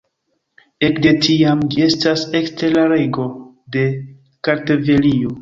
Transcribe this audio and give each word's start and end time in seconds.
Ekde 0.87 1.11
tiam, 1.25 1.61
ĝi 1.75 1.83
estas 1.89 2.23
ekster 2.41 2.73
la 2.79 2.87
rego 2.95 3.27
de 3.77 3.85
Kartvelio. 4.51 5.37